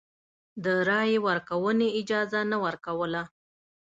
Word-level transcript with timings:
د 0.63 0.65
رایې 0.87 1.17
ورکونې 1.27 1.87
اجازه 1.99 2.39
نه 2.51 2.57
ورکوله. 2.65 3.21